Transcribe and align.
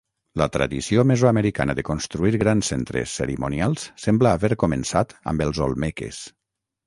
La 0.41 0.45
tradició 0.53 1.01
mesoamericana 1.09 1.75
de 1.79 1.83
construir 1.89 2.31
grans 2.45 2.71
centres 2.73 3.13
cerimonials 3.21 3.85
sembla 4.07 4.33
haver 4.39 4.53
començat 4.67 5.13
amb 5.33 5.45
els 5.47 5.61
olmeques. 5.67 6.25